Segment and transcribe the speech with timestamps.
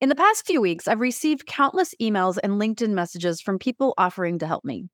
[0.00, 4.38] In the past few weeks, I've received countless emails and LinkedIn messages from people offering
[4.38, 4.88] to help me.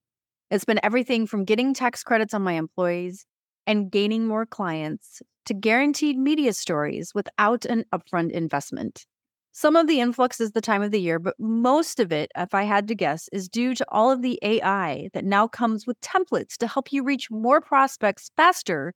[0.50, 3.24] It's been everything from getting tax credits on my employees
[3.68, 9.06] and gaining more clients to guaranteed media stories without an upfront investment.
[9.52, 12.52] Some of the influx is the time of the year, but most of it, if
[12.52, 16.00] I had to guess, is due to all of the AI that now comes with
[16.00, 18.92] templates to help you reach more prospects faster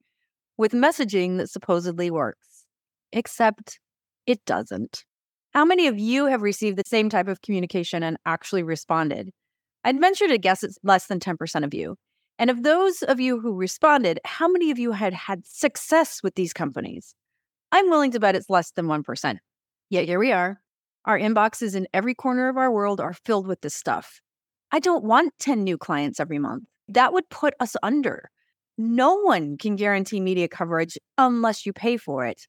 [0.56, 2.66] with messaging that supposedly works.
[3.12, 3.78] Except
[4.26, 5.04] it doesn't.
[5.52, 9.30] How many of you have received the same type of communication and actually responded?
[9.82, 11.96] I'd venture to guess it's less than 10% of you.
[12.38, 16.36] And of those of you who responded, how many of you had had success with
[16.36, 17.14] these companies?
[17.72, 19.38] I'm willing to bet it's less than 1%.
[19.90, 20.60] Yet here we are.
[21.04, 24.20] Our inboxes in every corner of our world are filled with this stuff.
[24.70, 26.64] I don't want 10 new clients every month.
[26.86, 28.30] That would put us under.
[28.78, 32.46] No one can guarantee media coverage unless you pay for it.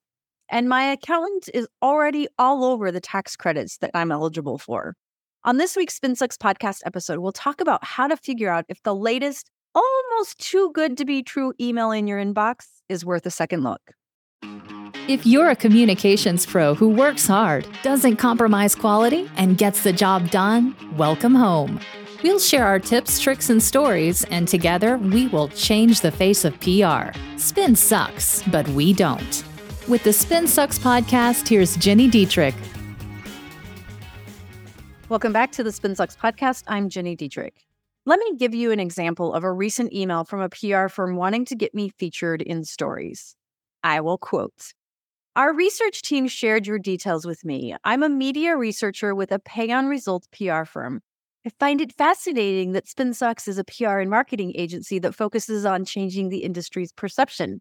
[0.52, 4.98] And my accountant is already all over the tax credits that I'm eligible for.
[5.46, 8.94] On this week's SpinSucks podcast episode, we'll talk about how to figure out if the
[8.94, 13.64] latest, almost too good to be true email in your inbox is worth a second
[13.64, 13.80] look.
[15.08, 20.32] If you're a communications pro who works hard, doesn't compromise quality, and gets the job
[20.32, 21.80] done, welcome home.
[22.24, 26.60] We'll share our tips, tricks, and stories, and together we will change the face of
[26.60, 27.18] PR.
[27.38, 29.44] Spin sucks, but we don't.
[29.92, 32.56] With the SpinSucks podcast, here's Gini Dietrich.
[35.10, 36.64] Welcome back to the SpinSucks podcast.
[36.68, 37.66] I'm Gini Dietrich.
[38.06, 41.44] Let me give you an example of a recent email from a PR firm wanting
[41.44, 43.36] to get me featured in stories.
[43.84, 44.72] I will quote
[45.36, 47.76] Our research team shared your details with me.
[47.84, 51.02] I'm a media researcher with a pay on results PR firm.
[51.46, 55.84] I find it fascinating that SpinSucks is a PR and marketing agency that focuses on
[55.84, 57.60] changing the industry's perception.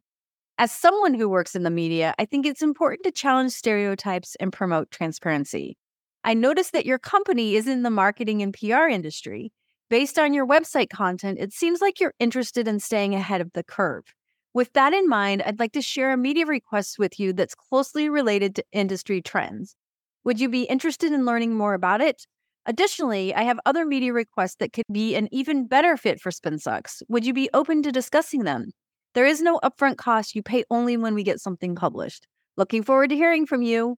[0.60, 4.52] As someone who works in the media, I think it's important to challenge stereotypes and
[4.52, 5.78] promote transparency.
[6.22, 9.54] I noticed that your company is in the marketing and PR industry.
[9.88, 13.64] Based on your website content, it seems like you're interested in staying ahead of the
[13.64, 14.04] curve.
[14.52, 18.10] With that in mind, I'd like to share a media request with you that's closely
[18.10, 19.76] related to industry trends.
[20.24, 22.26] Would you be interested in learning more about it?
[22.66, 27.02] Additionally, I have other media requests that could be an even better fit for SpinSucks.
[27.08, 28.72] Would you be open to discussing them?
[29.14, 30.34] There is no upfront cost.
[30.34, 32.26] You pay only when we get something published.
[32.56, 33.96] Looking forward to hearing from you.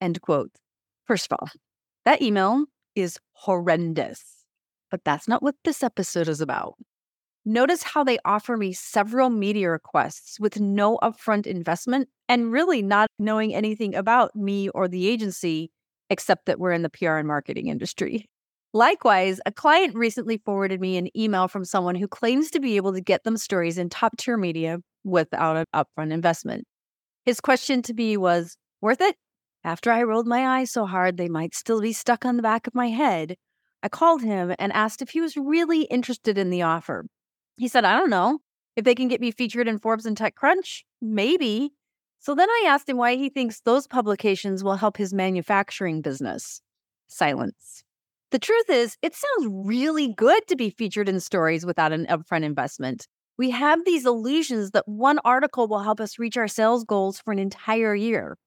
[0.00, 0.50] End quote.
[1.06, 1.48] First of all,
[2.04, 4.22] that email is horrendous,
[4.90, 6.74] but that's not what this episode is about.
[7.46, 13.08] Notice how they offer me several media requests with no upfront investment and really not
[13.18, 15.70] knowing anything about me or the agency,
[16.10, 18.28] except that we're in the PR and marketing industry.
[18.72, 22.92] Likewise, a client recently forwarded me an email from someone who claims to be able
[22.92, 26.64] to get them stories in top tier media without an upfront investment.
[27.24, 29.16] His question to me was, Worth it?
[29.64, 32.66] After I rolled my eyes so hard they might still be stuck on the back
[32.68, 33.36] of my head,
[33.82, 37.06] I called him and asked if he was really interested in the offer.
[37.56, 38.38] He said, I don't know.
[38.76, 41.72] If they can get me featured in Forbes and TechCrunch, maybe.
[42.20, 46.62] So then I asked him why he thinks those publications will help his manufacturing business.
[47.08, 47.82] Silence.
[48.30, 52.44] The truth is, it sounds really good to be featured in stories without an upfront
[52.44, 53.08] investment.
[53.36, 57.32] We have these illusions that one article will help us reach our sales goals for
[57.32, 58.38] an entire year.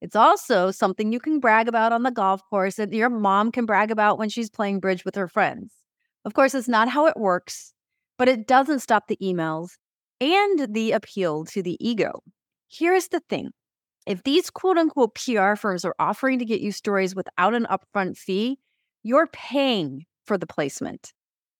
[0.00, 3.66] It's also something you can brag about on the golf course that your mom can
[3.66, 5.74] brag about when she's playing bridge with her friends.
[6.24, 7.74] Of course, it's not how it works,
[8.18, 9.72] but it doesn't stop the emails
[10.20, 12.22] and the appeal to the ego.
[12.68, 13.50] Here's the thing
[14.06, 18.16] if these quote unquote PR firms are offering to get you stories without an upfront
[18.16, 18.58] fee,
[19.06, 21.12] you're paying for the placement.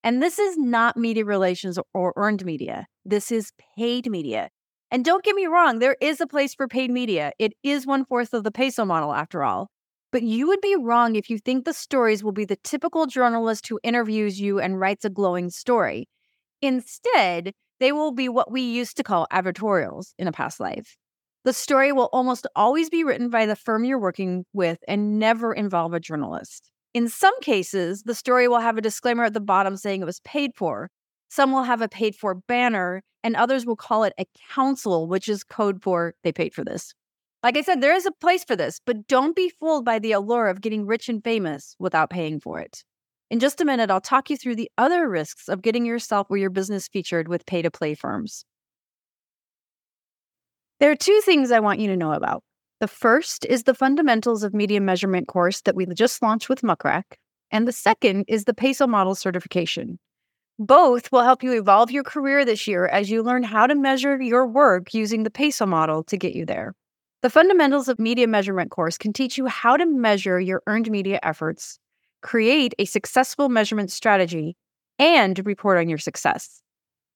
[0.02, 2.86] And this is not media relations or earned media.
[3.04, 4.50] This is paid media.
[4.90, 7.30] And don't get me wrong, there is a place for paid media.
[7.38, 9.68] It is one fourth of the peso model, after all.
[10.10, 13.68] But you would be wrong if you think the stories will be the typical journalist
[13.68, 16.08] who interviews you and writes a glowing story.
[16.62, 20.96] Instead, they will be what we used to call advertorials in a past life.
[21.44, 25.52] The story will almost always be written by the firm you're working with and never
[25.52, 26.70] involve a journalist.
[26.96, 30.20] In some cases, the story will have a disclaimer at the bottom saying it was
[30.20, 30.88] paid for.
[31.28, 35.28] Some will have a paid for banner, and others will call it a council, which
[35.28, 36.94] is code for they paid for this.
[37.42, 40.12] Like I said, there is a place for this, but don't be fooled by the
[40.12, 42.82] allure of getting rich and famous without paying for it.
[43.30, 46.38] In just a minute, I'll talk you through the other risks of getting yourself or
[46.38, 48.46] your business featured with pay to play firms.
[50.80, 52.42] There are two things I want you to know about.
[52.78, 56.84] The first is the Fundamentals of Media Measurement course that we just launched with Muck
[56.84, 57.18] Rack,
[57.50, 59.98] and the second is the PESO Model certification.
[60.58, 64.20] Both will help you evolve your career this year as you learn how to measure
[64.20, 66.74] your work using the PESO model to get you there.
[67.22, 71.18] The Fundamentals of Media Measurement course can teach you how to measure your earned media
[71.22, 71.78] efforts,
[72.20, 74.54] create a successful measurement strategy,
[74.98, 76.60] and report on your success.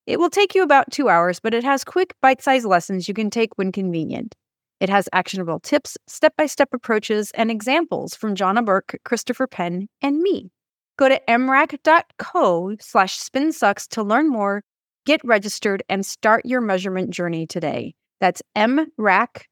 [0.07, 3.15] It will take you about two hours, but it has quick, bite sized lessons you
[3.15, 4.35] can take when convenient.
[4.81, 9.89] It has actionable tips, step by step approaches, and examples from Johna Burke, Christopher Penn,
[10.01, 10.51] and me.
[10.97, 14.63] Go to mrac.co slash spinsucks to learn more,
[15.05, 17.95] get registered, and start your measurement journey today.
[18.21, 19.45] That's mrac.co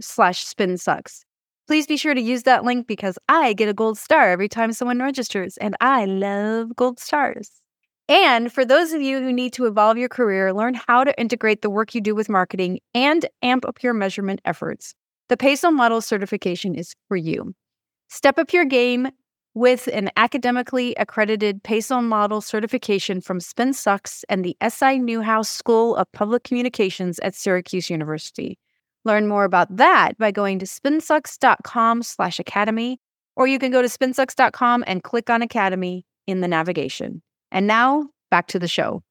[0.00, 1.20] slash spinsucks.
[1.66, 4.74] Please be sure to use that link because I get a gold star every time
[4.74, 7.50] someone registers, and I love gold stars.
[8.08, 11.62] And for those of you who need to evolve your career, learn how to integrate
[11.62, 14.94] the work you do with marketing and amp up your measurement efforts,
[15.28, 17.54] the PESO Model certification is for you.
[18.08, 19.08] Step up your game
[19.54, 26.10] with an academically accredited PESO Model certification from SpinSucks and the SI Newhouse School of
[26.12, 28.58] Public Communications at Syracuse University.
[29.04, 33.00] Learn more about that by going to spinsucks.com slash academy,
[33.36, 37.22] or you can go to spinsucks.com and click on Academy in the navigation.
[37.54, 39.02] And now back to the show.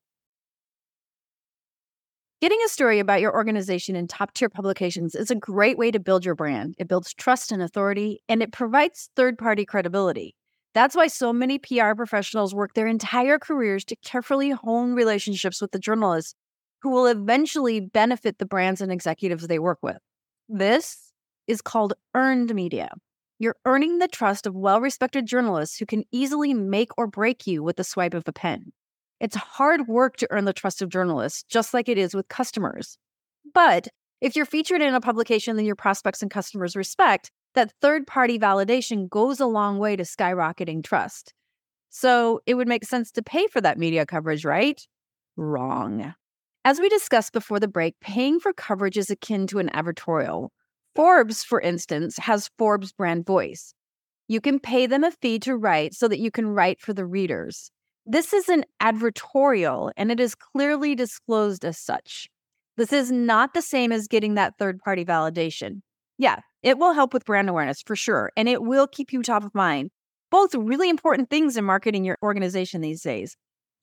[2.42, 6.00] Getting a story about your organization in top tier publications is a great way to
[6.00, 6.76] build your brand.
[6.78, 10.36] It builds trust and authority, and it provides third party credibility.
[10.74, 15.72] That's why so many PR professionals work their entire careers to carefully hone relationships with
[15.72, 16.36] the journalists
[16.82, 20.00] who will eventually benefit the brands and executives they work with.
[20.50, 21.14] This
[21.48, 22.90] is called earned media.
[23.44, 27.62] You're earning the trust of well respected journalists who can easily make or break you
[27.62, 28.72] with the swipe of a pen.
[29.20, 32.98] It's hard work to earn the trust of journalists, just like it is with customers.
[33.54, 33.90] But
[34.22, 38.40] if you're featured in a publication that your prospects and customers respect, that third party
[38.40, 41.34] validation goes a long way to skyrocketing trust.
[41.90, 44.82] So it would make sense to pay for that media coverage, right?
[45.36, 46.14] Wrong.
[46.64, 50.52] As we discussed before the break, paying for coverage is akin to an advertorial.
[50.96, 53.74] Forbes, for instance, has Forbes brand voice.
[54.28, 57.06] You can pay them a fee to write so that you can write for the
[57.06, 57.72] readers.
[58.06, 62.28] This is an advertorial and it is clearly disclosed as such.
[62.76, 65.82] This is not the same as getting that third party validation.
[66.18, 69.44] Yeah, it will help with brand awareness for sure, and it will keep you top
[69.44, 69.90] of mind.
[70.32, 73.36] Both really important things in marketing your organization these days,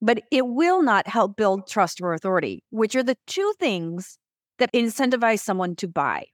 [0.02, 4.18] but it will not help build trust or authority, which are the two things
[4.58, 6.26] that incentivize someone to buy.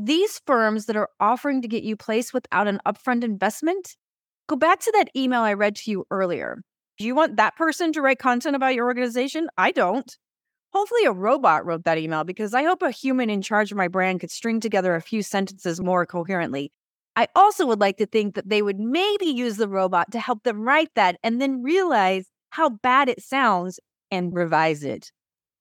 [0.00, 3.96] These firms that are offering to get you placed without an upfront investment,
[4.48, 6.62] go back to that email I read to you earlier.
[6.98, 9.48] Do you want that person to write content about your organization?
[9.58, 10.16] I don't.
[10.72, 13.88] Hopefully, a robot wrote that email because I hope a human in charge of my
[13.88, 16.70] brand could string together a few sentences more coherently.
[17.16, 20.44] I also would like to think that they would maybe use the robot to help
[20.44, 23.80] them write that and then realize how bad it sounds
[24.12, 25.10] and revise it.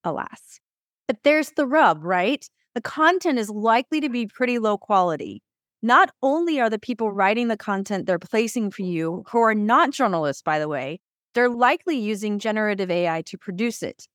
[0.04, 0.60] Alas.
[1.08, 2.48] But there's the rub, right?
[2.78, 5.42] The content is likely to be pretty low quality.
[5.82, 9.90] Not only are the people writing the content they're placing for you, who are not
[9.90, 11.00] journalists, by the way,
[11.34, 14.08] they're likely using generative AI to produce it.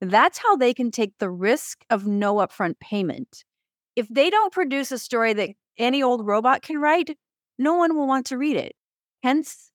[0.00, 3.44] That's how they can take the risk of no upfront payment.
[3.94, 7.16] If they don't produce a story that any old robot can write,
[7.56, 8.74] no one will want to read it.
[9.22, 9.70] Hence,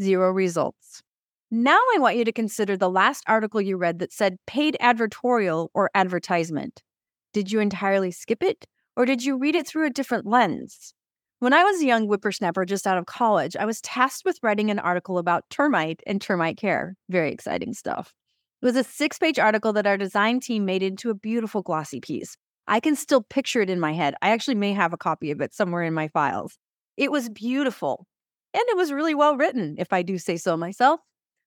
[0.00, 1.02] zero results.
[1.50, 5.70] Now I want you to consider the last article you read that said paid advertorial
[5.74, 6.80] or advertisement.
[7.32, 8.66] Did you entirely skip it,
[8.96, 10.94] or did you read it through a different lens?
[11.40, 14.70] When I was a young whippersnapper just out of college, I was tasked with writing
[14.70, 16.96] an article about termite and termite care.
[17.08, 18.12] Very exciting stuff.
[18.60, 22.00] It was a six page article that our design team made into a beautiful glossy
[22.00, 22.36] piece.
[22.66, 24.14] I can still picture it in my head.
[24.20, 26.58] I actually may have a copy of it somewhere in my files.
[26.96, 28.06] It was beautiful,
[28.52, 31.00] and it was really well written, if I do say so myself.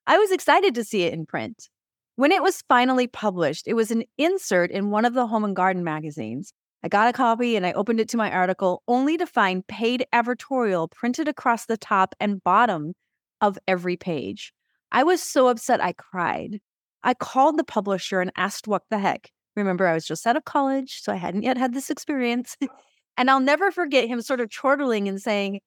[0.07, 1.69] I was excited to see it in print.
[2.15, 5.55] When it was finally published, it was an insert in one of the Home and
[5.55, 6.53] Garden magazines.
[6.83, 10.05] I got a copy and I opened it to my article only to find paid
[10.13, 12.93] advertorial printed across the top and bottom
[13.39, 14.53] of every page.
[14.91, 16.59] I was so upset I cried.
[17.03, 19.31] I called the publisher and asked what the heck.
[19.55, 22.57] Remember, I was just out of college, so I hadn't yet had this experience.
[23.17, 25.59] and I'll never forget him sort of chortling and saying,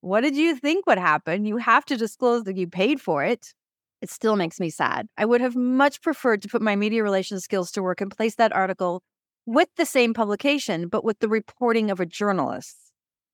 [0.00, 1.44] What did you think would happen?
[1.44, 3.54] You have to disclose that you paid for it.
[4.02, 5.08] It still makes me sad.
[5.16, 8.34] I would have much preferred to put my media relations skills to work and place
[8.36, 9.02] that article
[9.46, 12.76] with the same publication, but with the reporting of a journalist.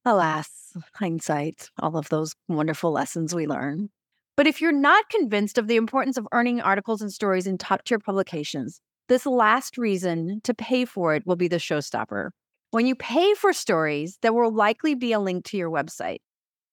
[0.05, 3.91] Alas, hindsight, all of those wonderful lessons we learn.
[4.37, 7.85] But if you're not convinced of the importance of earning articles and stories in top
[7.85, 12.31] tier publications, this last reason to pay for it will be the showstopper.
[12.71, 16.21] When you pay for stories, there will likely be a link to your website.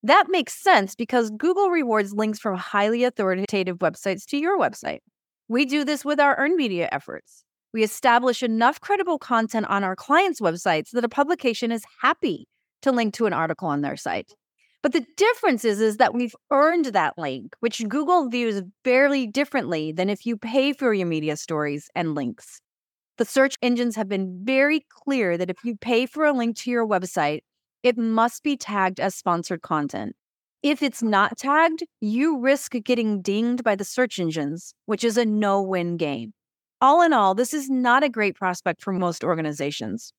[0.03, 4.99] That makes sense because Google rewards links from highly authoritative websites to your website.
[5.49, 7.43] We do this with our earned media efforts.
[7.73, 12.47] We establish enough credible content on our clients' websites that a publication is happy
[12.81, 14.33] to link to an article on their site.
[14.81, 19.91] But the difference is, is that we've earned that link, which Google views fairly differently
[19.91, 22.61] than if you pay for your media stories and links.
[23.17, 26.71] The search engines have been very clear that if you pay for a link to
[26.71, 27.41] your website,
[27.83, 30.15] it must be tagged as sponsored content.
[30.61, 35.25] If it's not tagged, you risk getting dinged by the search engines, which is a
[35.25, 36.33] no win game.
[36.81, 40.11] All in all, this is not a great prospect for most organizations.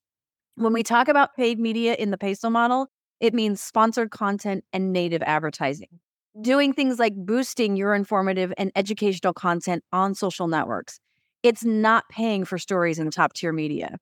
[0.55, 2.87] When we talk about paid media in the PESO model,
[3.19, 5.99] it means sponsored content and native advertising.
[6.41, 10.99] Doing things like boosting your informative and educational content on social networks.
[11.43, 13.97] It's not paying for stories in top tier media.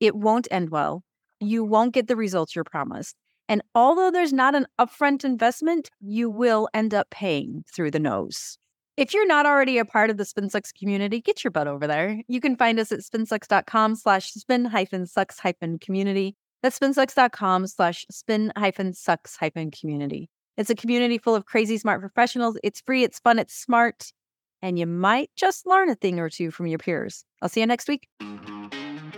[0.00, 1.02] It won't end well.
[1.40, 3.16] You won't get the results you're promised.
[3.48, 8.58] And although there's not an upfront investment, you will end up paying through the nose.
[8.96, 12.20] If you're not already a part of the SpinSucks community, get your butt over there.
[12.28, 16.36] You can find us at spinsucks.com slash spin hyphen sucks hyphen community.
[16.62, 20.30] That's spinsucks.com slash spin hyphen sucks hyphen community.
[20.56, 22.56] It's a community full of crazy smart professionals.
[22.62, 24.12] It's free, it's fun, it's smart,
[24.62, 27.24] and you might just learn a thing or two from your peers.
[27.42, 28.08] I'll see you next week.